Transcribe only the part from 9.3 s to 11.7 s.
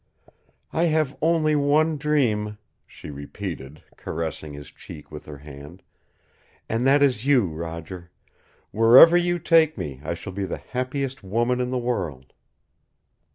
take me I shall be the happiest woman in